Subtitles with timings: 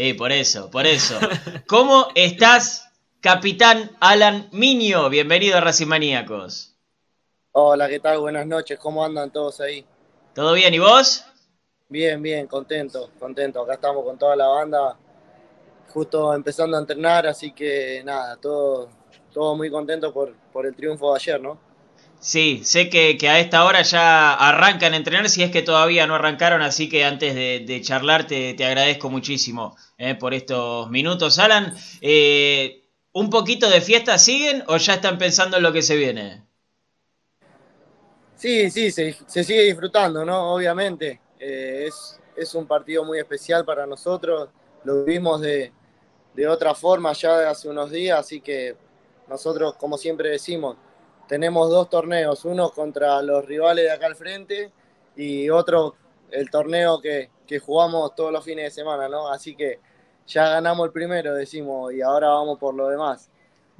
[0.00, 1.18] Sí, por eso, por eso.
[1.66, 2.88] ¿Cómo estás,
[3.20, 5.10] capitán Alan Miño?
[5.10, 6.76] Bienvenido a Racimaníacos.
[7.50, 8.20] Hola, ¿qué tal?
[8.20, 9.84] Buenas noches, ¿cómo andan todos ahí?
[10.36, 11.24] ¿Todo bien y vos?
[11.88, 13.60] Bien, bien, contento, contento.
[13.60, 14.96] Acá estamos con toda la banda,
[15.92, 18.90] justo empezando a entrenar, así que nada, todo,
[19.32, 21.58] todo muy contento por, por el triunfo de ayer, ¿no?
[22.20, 26.16] Sí, sé que, a esta hora ya arrancan a entrenar, si es que todavía no
[26.16, 31.38] arrancaron, así que antes de, charlar te, agradezco muchísimo eh, por estos minutos.
[31.38, 35.96] Alan, eh, ¿un poquito de fiesta siguen o ya están pensando en lo que se
[35.96, 36.44] viene?
[38.34, 39.12] Sí, sí, se,
[39.44, 40.54] sigue disfrutando, ¿no?
[40.54, 41.20] Obviamente.
[41.38, 44.48] Eh, es, es, un partido muy especial para nosotros,
[44.82, 45.72] lo vimos de,
[46.34, 48.74] de otra forma ya de hace unos días, así que
[49.28, 50.76] nosotros, como siempre decimos,
[51.28, 54.72] tenemos dos torneos, uno contra los rivales de acá al frente
[55.14, 55.94] y otro
[56.30, 57.30] el torneo que,
[57.64, 59.28] jugamos todos los fines de semana, ¿no?
[59.28, 59.80] Así que
[60.26, 63.30] ya ganamos el primero, decimos, y ahora vamos por lo demás.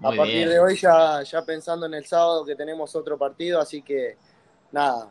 [0.03, 3.83] a partir de hoy ya, ya pensando en el sábado que tenemos otro partido, así
[3.83, 4.17] que
[4.73, 5.11] nada,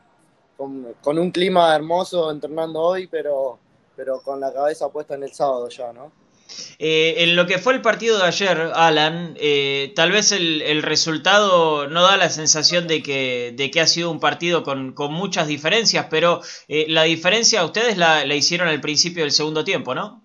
[0.56, 3.60] con, con un clima hermoso entrenando hoy, pero,
[3.96, 6.12] pero con la cabeza puesta en el sábado ya, ¿no?
[6.80, 11.88] Eh, en lo que fue el partido de ayer, Alan, eh, tal vez el, resultado
[11.88, 16.08] no da la sensación de que, de que ha sido un partido con, muchas diferencias,
[16.10, 20.24] pero eh, la diferencia ustedes la, hicieron al principio del segundo tiempo, ¿no?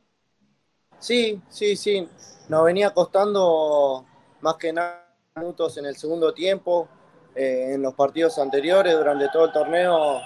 [0.98, 2.06] Sí, sí, sí.
[2.48, 4.04] Nos venía costando
[4.40, 6.88] más que nada minutos en el segundo tiempo.
[7.34, 10.20] en los partidos anteriores, durante todo el torneo,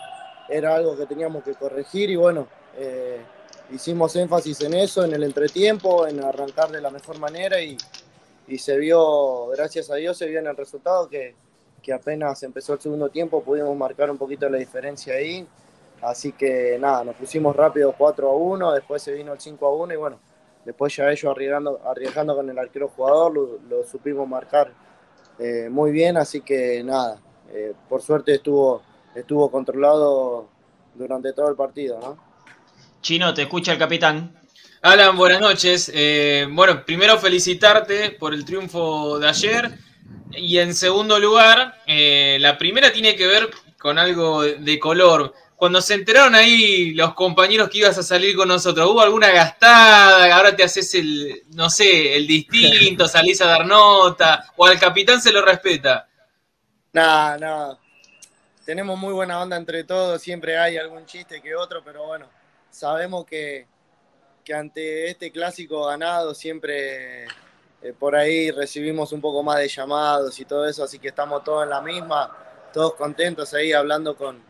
[0.49, 2.49] era algo que teníamos que corregir y bueno
[3.73, 7.77] hicimos énfasis en eso, en el entretiempo, en arrancar de la mejor manera y,
[8.59, 11.35] se vio, gracias a Dios, se vio en el resultado que,
[11.95, 15.47] apenas empezó el segundo tiempo pudimos marcar un poquito la diferencia ahí.
[16.03, 19.75] Así que nada, nos pusimos rápido 4 a 1, después se vino el 5 a
[19.77, 20.19] 1 y bueno,
[20.65, 24.73] después ya ellos arriesgando, arriesgando con el arquero jugador, lo, supimos marcar
[25.39, 27.21] eh, muy bien, así que nada,
[27.53, 28.83] eh, por suerte estuvo,
[29.15, 30.49] estuvo controlado
[30.97, 32.26] durante todo el partido, ¿no?
[33.01, 34.37] Chino, te escucha el capitán.
[34.83, 35.91] Alan, buenas noches.
[35.95, 39.79] Eh, bueno, primero felicitarte por el triunfo de ayer.
[40.33, 45.35] Y en segundo lugar, eh, la primera tiene que ver con algo de color.
[45.57, 50.37] Cuando se enteraron ahí los compañeros que ibas a salir con nosotros, ¿hubo alguna gastada?
[50.37, 55.21] Ahora te haces el, no sé, el distinto, salís a dar nota, o al capitán
[55.23, 56.07] se lo respeta.
[56.93, 57.79] No, no.
[58.67, 62.27] Tenemos muy buena onda entre todos, siempre hay algún chiste que otro, pero bueno,
[62.71, 63.67] sabemos que,
[64.55, 70.45] ante este clásico ganado siempre eh, por ahí recibimos un poco más de llamados y
[70.45, 72.31] todo eso, así que estamos todos en la misma,
[72.73, 74.41] todos contentos ahí hablando con,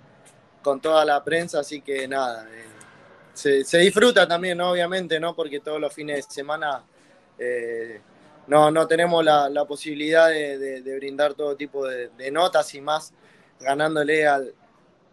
[0.63, 5.35] con toda la prensa, así que nada, eh, se, disfruta también, obviamente, ¿no?
[5.35, 6.85] Porque todos los fines de semana
[7.39, 8.01] eh,
[8.49, 13.15] no, no tenemos la, posibilidad de, brindar todo tipo de notas y más
[13.61, 14.55] ganándole al,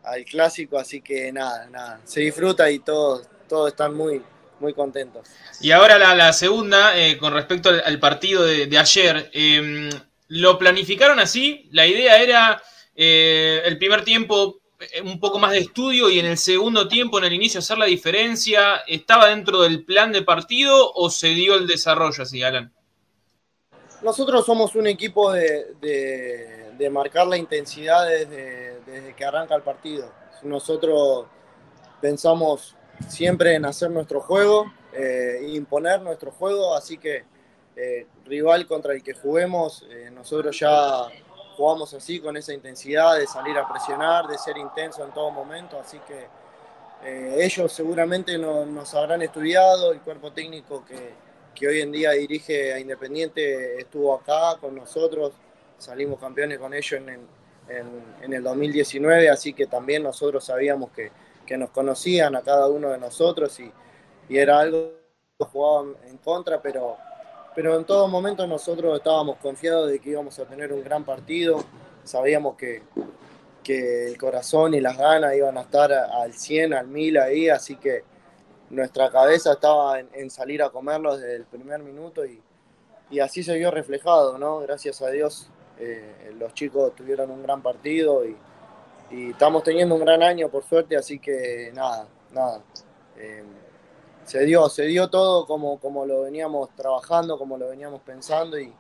[0.03, 4.21] al clásico, así que nada, nada, se disfruta y todos, todos están muy,
[4.59, 5.27] muy contentos.
[5.61, 9.89] Y ahora la, segunda, eh, con respecto al, partido de, ayer, em,
[10.27, 11.67] ¿lo planificaron así?
[11.71, 12.61] La idea era
[12.95, 17.19] eh, el primer tiempo eh, un poco más de estudio y en el segundo tiempo,
[17.19, 18.83] en el inicio, hacer la diferencia.
[18.87, 22.73] ¿Estaba dentro del plan de partido o se dio el desarrollo así, Alan?
[24.01, 25.75] Nosotros somos un equipo de,
[26.77, 30.11] de marcar la intensidad desde desde que arranca el partido.
[30.43, 31.25] Nosotros
[31.99, 32.75] pensamos
[33.07, 37.23] siempre en hacer nuestro juego, eh, imponer nuestro juego, así que
[37.75, 41.07] eh, rival contra el que juguemos, eh, nosotros ya
[41.57, 45.79] jugamos así con esa intensidad de salir a presionar, de ser intenso en todo momento,
[45.79, 46.27] así que
[47.05, 51.13] ellos seguramente nos habrán estudiado, el cuerpo técnico que,
[51.53, 55.33] que hoy en día dirige a Independiente estuvo acá con nosotros,
[55.77, 57.27] salimos campeones con ellos en,
[57.69, 61.11] en, el 2019, así que también nosotros sabíamos que,
[61.57, 63.71] nos conocían a cada uno de nosotros y,
[64.29, 64.93] era algo
[65.37, 66.97] que jugaban en contra, pero,
[67.53, 71.63] pero en todo momento nosotros estábamos confiados de que íbamos a tener un gran partido,
[72.03, 72.81] sabíamos que,
[73.61, 77.75] que el corazón y las ganas iban a estar al 100, al 1000 ahí, así
[77.75, 78.03] que
[78.71, 82.41] nuestra cabeza estaba en, salir a comerlo desde el primer minuto y,
[83.11, 84.59] y así se vio reflejado, ¿no?
[84.59, 85.51] Gracias a Dios
[85.83, 88.35] eh, los chicos tuvieron un gran partido y,
[89.11, 92.63] estamos teniendo un gran año por suerte, así que nada, nada.
[93.15, 93.43] Eh,
[94.25, 98.73] se dio, se dio todo como, como lo veníamos trabajando, como lo veníamos pensando y,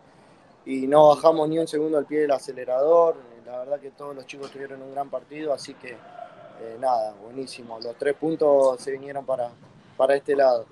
[0.65, 3.17] no bajamos ni un segundo al pie del acelerador.
[3.45, 7.79] La verdad que todos los chicos tuvieron un gran partido, así que eh, nada, buenísimo.
[7.79, 9.51] Los tres puntos se vinieron para,
[9.97, 10.65] para este lado.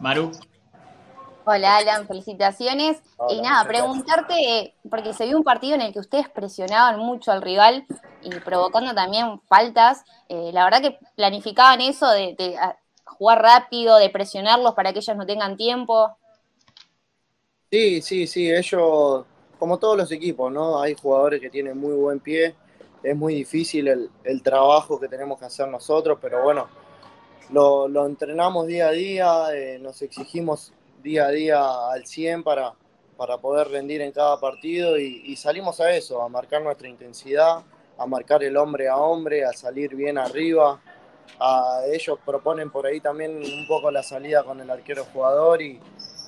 [0.00, 0.30] Maru.
[1.44, 2.98] Hola Alan, felicitaciones.
[3.28, 7.42] y nada, preguntarte, porque se vio un partido en el que ustedes presionaban mucho al
[7.42, 7.84] rival
[8.22, 10.04] y provocando también faltas.
[10.28, 12.56] Eh, la verdad que planificaban eso de, de,
[13.04, 16.16] jugar rápido, de presionarlos para que ellos no tengan tiempo.
[17.70, 19.24] Sí, sí, sí, ellos,
[19.58, 20.80] como todos los equipos, ¿no?
[20.80, 22.54] Hay jugadores que tienen muy buen pie,
[23.02, 26.68] es muy difícil el, el trabajo que tenemos que hacer nosotros, pero bueno,
[27.50, 30.72] lo, lo entrenamos día a día, eh, nos exigimos
[31.02, 32.74] día a día al 100 para,
[33.16, 37.62] para poder rendir en cada partido y, salimos a eso, a marcar nuestra intensidad,
[37.98, 40.80] a marcar el hombre a hombre, a salir bien arriba.
[41.38, 45.80] A, ellos proponen por ahí también un poco la salida con el arquero jugador y,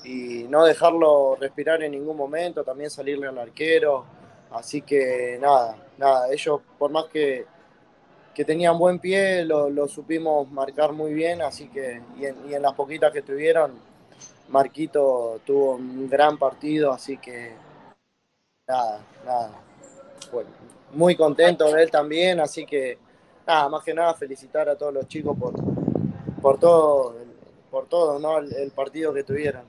[0.04, 4.04] y no dejarlo respirar en ningún momento, también salirle al arquero.
[4.50, 7.44] Así que nada, nada, ellos por más que,
[8.34, 12.74] que tenían buen pie, lo, lo, supimos marcar muy bien, así que y en, las
[12.74, 13.72] poquitas que tuvieron,
[14.48, 17.52] Marquito tuvo un gran partido, así que
[18.66, 19.50] nada, nada.
[20.32, 20.50] Bueno,
[20.92, 22.98] muy contento de él también, así que
[23.46, 25.54] nada, más que nada felicitar a todos los chicos por,
[26.40, 27.16] por todo,
[27.70, 28.38] por todo ¿no?
[28.38, 29.64] el, el partido que tuvieron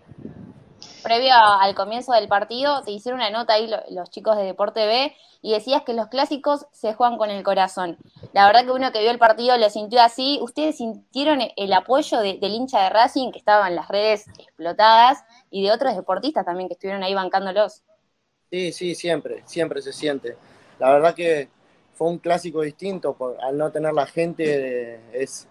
[1.06, 5.16] previo al comienzo del partido, te hicieron una nota ahí los chicos de Deporte B
[5.44, 7.98] y decías que los clásicos se juegan con el corazón.
[8.34, 10.40] La verdad que uno que vio el partido lo sintió así.
[10.42, 15.24] ¿Ustedes sintieron el apoyo de, del hincha de Racing que estaba en las redes explotadas
[15.52, 17.84] y de otros deportistas también que estuvieron ahí bancándolos?
[18.50, 20.36] Sí, sí, siempre, siempre se siente.
[20.80, 21.50] La verdad que
[21.94, 25.48] fue un clásico distinto, por, al no tener la gente es,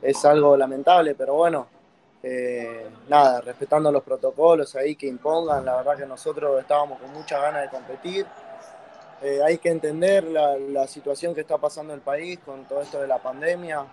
[0.00, 1.66] es algo lamentable, pero bueno,
[2.22, 7.38] eh, nada, respetando los protocolos ahí que impongan, la verdad que nosotros estábamos con mucha
[7.40, 8.26] ganas de competir.
[9.22, 13.00] Eh, hay que entender la, la, situación que está pasando el país con todo esto
[13.00, 13.86] de la pandemia,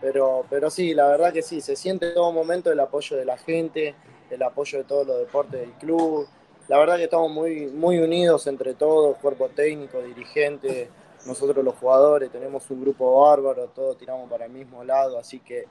[0.00, 3.24] pero, pero sí, la verdad que sí, se siente en todo momento el apoyo de
[3.24, 3.94] la gente,
[4.30, 6.28] el apoyo de todos los deportes del club.
[6.68, 10.90] La verdad que estamos muy, muy unidos entre todos, cuerpo técnico, dirigente,
[11.24, 15.66] nosotros los jugadores, tenemos un grupo bárbaro, todos tiramos para el mismo lado, así que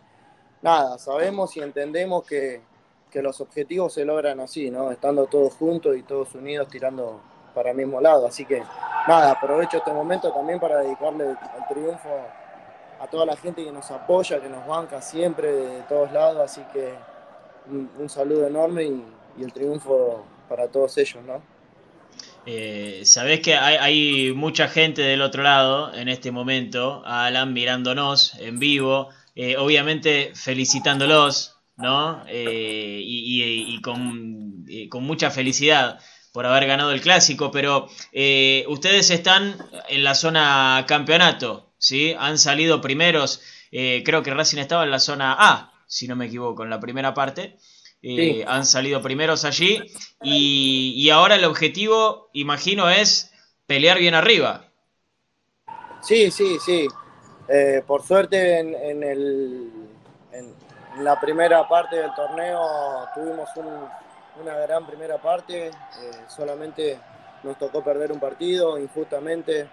[0.66, 2.60] nada, sabemos y entendemos que,
[3.12, 4.92] que, los objetivos se logran así, ¿no?
[4.92, 7.22] Estando todos juntos y todos unidos tirando
[7.54, 8.26] para el mismo lado.
[8.26, 8.64] Así que
[9.08, 12.10] nada, aprovecho este momento también para dedicarle el triunfo
[13.00, 16.42] a toda la gente que nos apoya, que nos banca siempre de todos lados.
[16.44, 16.94] Así que
[17.70, 19.06] un, un saludo enorme y,
[19.38, 21.42] y, el triunfo para todos ellos, ¿no?
[22.48, 28.34] Eh, Sabés que hay, hay mucha gente del otro lado en este momento, Alan, mirándonos
[28.40, 29.10] en vivo.
[29.36, 32.24] Eh, obviamente felicitándolos, ¿no?
[32.28, 36.00] Eh, y, y, y con, y con, mucha felicidad
[36.32, 42.14] por haber ganado el clásico, pero eh, ustedes están en la zona campeonato, ¿sí?
[42.20, 43.42] Han salido primeros,
[43.72, 46.80] eh, creo que Racing estaba en la zona A, si no me equivoco, en la
[46.80, 47.58] primera parte.
[48.02, 48.44] Sí.
[48.46, 49.82] Han salido primeros allí
[50.22, 53.32] y, ahora el objetivo, imagino, es
[53.66, 54.72] pelear bien arriba.
[56.02, 56.88] Sí, sí, sí.
[57.48, 59.72] Eh, por suerte en, el,
[60.32, 60.54] en,
[61.04, 62.60] la primera parte del torneo
[63.14, 63.88] tuvimos un,
[64.42, 65.72] una gran primera parte, eh,
[66.28, 66.98] solamente
[67.44, 69.70] nos tocó perder un partido injustamente,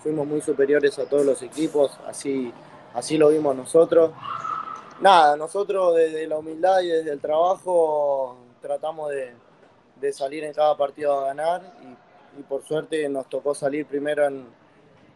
[0.00, 2.52] fuimos muy superiores a todos los equipos, así,
[2.94, 4.12] así lo vimos nosotros.
[5.00, 9.34] Nada, nosotros desde la humildad y desde el trabajo tratamos de,
[10.00, 14.26] de salir en cada partido a ganar y, y, por suerte nos tocó salir primero
[14.26, 14.46] en,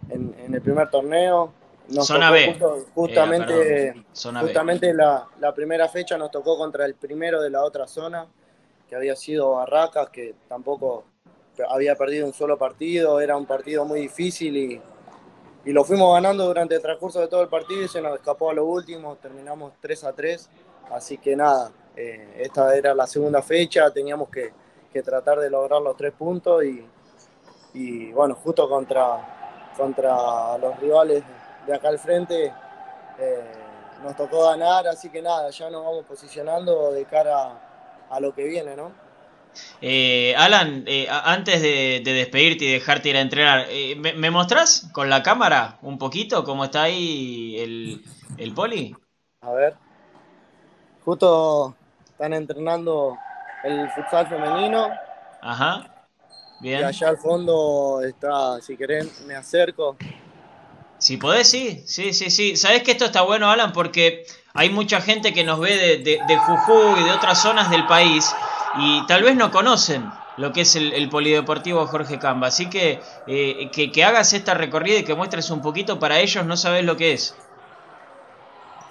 [0.08, 1.52] en el primer torneo,
[1.90, 2.52] nos zona B.
[2.52, 4.94] Justo, justamente eh, zona justamente B.
[4.94, 8.26] La, la, primera fecha nos tocó contra el primero de la otra zona,
[8.88, 11.04] que había sido Barracas, que tampoco
[11.68, 14.80] había perdido un solo partido, era un partido muy difícil y,
[15.64, 18.50] y lo fuimos ganando durante el transcurso de todo el partido y se nos escapó
[18.50, 20.48] a lo último, terminamos 3 a 3,
[20.92, 24.52] así que nada, eh, esta era la segunda fecha, teníamos que,
[24.92, 26.84] que tratar de lograr los tres puntos y,
[27.74, 31.22] y bueno, justo contra, contra los rivales
[31.66, 32.52] de acá al frente
[33.18, 33.52] eh,
[34.02, 37.60] nos tocó ganar, así que nada, ya nos vamos posicionando de cara a,
[38.10, 38.92] a lo que viene, ¿no?
[39.80, 44.88] Eh, Alan, eh, antes de, de, despedirte y dejarte ir a entrenar, ¿me, ¿me, mostrás
[44.92, 48.04] con la cámara un poquito cómo está ahí el,
[48.38, 48.94] el poli?
[49.42, 49.74] A ver.
[51.04, 51.74] Justo
[52.04, 53.16] están entrenando
[53.64, 54.88] el futsal femenino.
[55.40, 56.06] Ajá.
[56.60, 56.80] Bien.
[56.80, 59.96] Y allá al fondo está, si querés, me acerco.
[61.00, 62.56] Si podés, sí, sí, sí, sí.
[62.56, 66.20] Sabés que esto está bueno, Alan, porque hay mucha gente que nos ve de, de,
[66.28, 68.36] de Jujuy y de otras zonas del país
[68.76, 72.48] y tal vez no conocen lo que es el, el polideportivo Jorge Camba.
[72.48, 76.44] Así que, eh, que, que hagas esta recorrida y que muestres un poquito para ellos,
[76.44, 77.34] no sabes lo que es.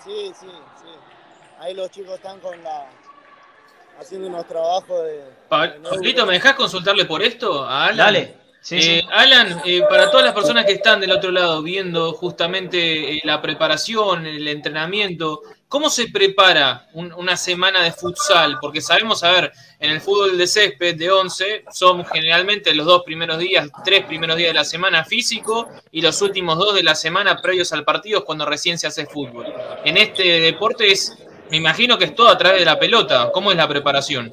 [0.03, 0.89] Sí, sí, sí.
[1.59, 2.87] Ahí los chicos están con la,
[3.99, 5.25] haciendo unos trabajos de...
[5.47, 7.97] Pablito, ¿me dejás consultarle por esto a Alan?
[7.97, 8.39] Dale.
[8.71, 13.21] Eh, Alan, eh, para todas las personas que están del otro lado viendo justamente eh,
[13.23, 18.57] la preparación, el entrenamiento, ¿cómo se prepara una semana de futsal?
[18.59, 23.03] Porque sabemos, a ver, en el fútbol de césped de 11 son generalmente los dos
[23.03, 26.95] primeros días, tres primeros días de la semana físico y los últimos dos de la
[26.95, 29.51] semana previos al partido es cuando recién se hace fútbol.
[29.85, 31.17] En este deporte es,
[31.49, 33.31] me imagino que es todo a través de la pelota.
[33.31, 34.31] ¿Cómo es la preparación?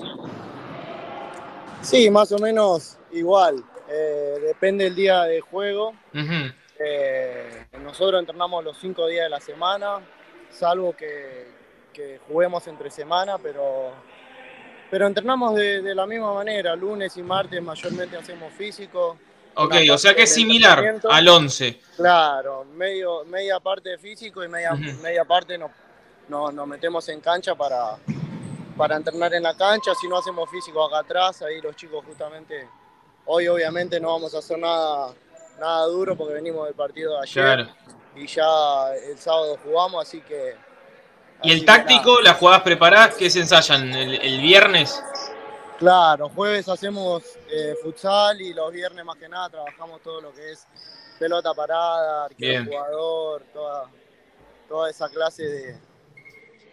[1.80, 3.64] Sí, más o menos igual.
[3.88, 5.94] Eh, depende del día de juego.
[6.78, 10.00] Eh, nosotros entrenamos los cinco días de la semana,
[10.50, 11.54] salvo que,
[12.28, 13.92] juguemos entre semana, pero,
[14.90, 16.76] pero entrenamos de, la misma manera.
[16.76, 19.18] Lunes y martes mayormente hacemos físico.
[19.54, 21.80] Ok, o sea que es similar al 11.
[21.96, 25.70] Claro, medio, media parte de físico y media, media parte nos
[26.28, 27.96] no, metemos en cancha para,
[28.76, 29.94] para entrenar en la cancha.
[29.94, 32.68] Si no hacemos físico acá atrás, ahí los chicos justamente
[33.26, 35.12] Hoy obviamente no vamos a hacer nada,
[35.58, 37.68] nada duro porque venimos del partido de ayer
[38.14, 40.54] y ya el sábado jugamos, así que...
[41.42, 43.92] ¿Y el táctico, las jugadas preparadas, qué se ensayan?
[43.92, 45.02] ¿El, viernes?
[45.78, 50.52] Claro, jueves hacemos eh, futsal y los viernes más que nada trabajamos todo lo que
[50.52, 50.66] es
[51.18, 53.90] pelota parada, arquero jugador, toda,
[54.68, 55.72] toda esa clase de,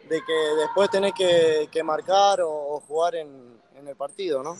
[0.07, 4.55] de que después tenés que, marcar o, jugar en, en el partido, ¿no?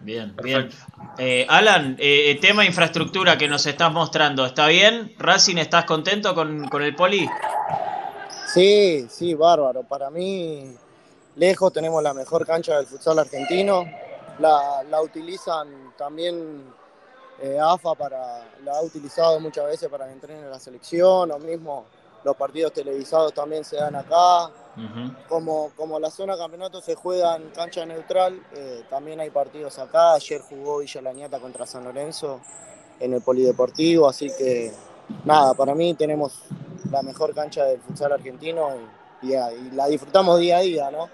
[0.00, 0.70] Bien, bien.
[1.18, 5.14] Eh, Alan, eh, tema infraestructura que nos estás mostrando, ¿está bien?
[5.18, 7.28] Racing, ¿estás contento con, el poli?
[8.46, 9.82] Sí, sí, bárbaro.
[9.82, 10.72] Para mí,
[11.36, 13.84] lejos tenemos la mejor cancha del futsal argentino.
[14.38, 16.62] La, la utilizan también
[17.40, 21.38] eh, AFA para, la ha utilizado muchas veces para que entrenen en la selección, o
[21.38, 21.86] mismo
[22.24, 24.50] los partidos televisados también se dan acá.
[25.28, 30.14] como, como la zona campeonato se juega en cancha neutral, eh, también hay partidos acá.
[30.14, 32.40] Ayer jugó Villa Lañata contra San Lorenzo
[33.00, 34.72] en el Polideportivo, así que
[35.24, 36.42] nada, para mí tenemos
[36.90, 38.70] la mejor cancha del futsal argentino
[39.22, 39.32] y,
[39.72, 41.08] la disfrutamos día a día, ¿no?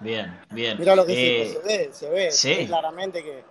[0.00, 0.78] Bien, bien.
[0.78, 3.42] Mira lo que eh, se ve, se ve, se ve claramente que,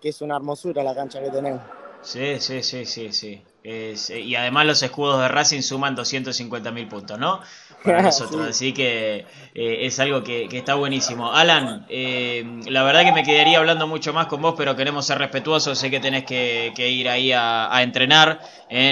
[0.00, 1.62] que es una hermosura la cancha que tenemos.
[2.02, 3.44] Sí, sí, sí, sí, sí.
[3.68, 7.40] Eh, y además los escudos de Racing suman 250 mil puntos, ¿no?
[7.84, 8.48] Para nosotros.
[8.48, 11.32] Así que eh, es algo que, está buenísimo.
[11.32, 15.18] Alan, eh, la verdad que me quedaría hablando mucho más con vos, pero queremos ser
[15.18, 15.76] respetuosos.
[15.76, 18.40] Sé que tenés que, ir ahí a, entrenar.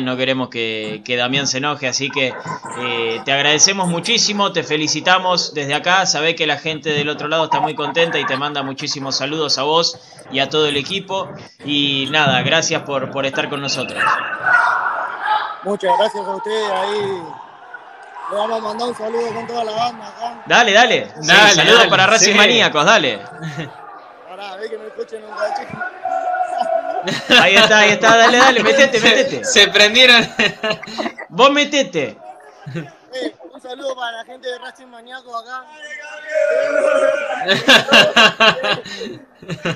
[0.02, 1.86] no queremos que, que, Damián se enoje.
[1.86, 2.34] Así que
[3.24, 4.52] te agradecemos muchísimo.
[4.52, 6.04] Te felicitamos desde acá.
[6.04, 9.56] Sabés que la gente del otro lado está muy contenta y te manda muchísimos saludos
[9.58, 10.00] a vos
[10.32, 11.28] y a todo el equipo.
[11.64, 14.02] Y nada, gracias por, por estar con nosotros.
[15.64, 17.22] Muchas gracias a ustedes ahí.
[18.30, 20.42] Le vamos a mandar un saludo con toda la banda acá.
[20.46, 21.12] Dale, dale.
[21.22, 23.18] saludos para Racing Maníacos, dale.
[24.28, 25.78] Pará, ve que me escuchen un cachito.
[27.42, 29.44] Ahí está, ahí está, dale, dale, metete, metete.
[29.44, 30.26] Se prendieron.
[31.28, 32.16] Vos metete.
[33.12, 35.64] Eh, un saludo para la gente de Racing Maníacos acá.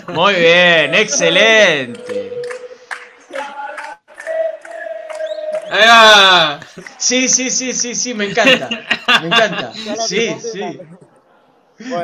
[0.14, 2.37] Muy bien, excelente.
[6.96, 8.68] Sí, sí, sí, sí, sí, me encanta.
[9.20, 9.72] Me encanta.
[10.06, 10.80] Sí, sí.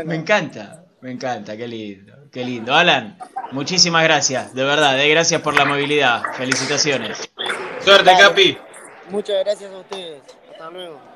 [0.04, 2.74] Me encanta, me encanta, qué lindo, qué lindo.
[2.74, 3.18] Alan,
[3.50, 6.22] muchísimas gracias, de verdad, eh, gracias por la movilidad.
[6.34, 7.28] Felicitaciones.
[7.80, 8.56] Suerte, Capi.
[9.10, 10.22] Muchas gracias a ustedes.
[10.52, 11.13] Hasta luego.